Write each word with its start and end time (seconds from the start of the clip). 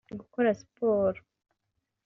gukora 0.19 0.49
siporo 0.61 1.19